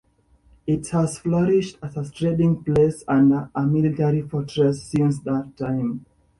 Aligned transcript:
It 0.65 0.87
has 0.93 1.19
flourished 1.19 1.77
as 1.83 1.95
a 1.95 2.09
trading 2.11 2.63
place 2.63 3.03
and 3.07 3.47
a 3.53 3.67
military 3.67 4.23
fortress 4.23 4.81
since 4.83 5.19
that 5.19 5.55
time. 5.55 6.07